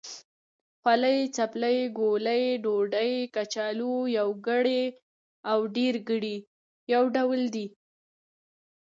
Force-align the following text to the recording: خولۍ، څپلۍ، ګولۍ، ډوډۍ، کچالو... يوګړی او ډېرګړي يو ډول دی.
خولۍ، 0.81 1.19
څپلۍ، 1.35 1.77
ګولۍ، 1.97 2.43
ډوډۍ، 2.63 3.13
کچالو... 3.35 3.93
يوګړی 4.19 4.83
او 5.51 5.59
ډېرګړي 5.75 6.37
يو 6.93 7.03
ډول 7.15 7.41
دی. 7.55 7.65